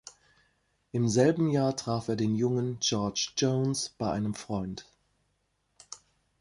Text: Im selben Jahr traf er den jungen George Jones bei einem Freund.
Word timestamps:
Im 0.93 1.07
selben 1.07 1.47
Jahr 1.47 1.75
traf 1.75 2.07
er 2.07 2.15
den 2.15 2.33
jungen 2.33 2.79
George 2.79 3.33
Jones 3.37 3.89
bei 3.99 4.11
einem 4.11 4.33
Freund. 4.33 4.83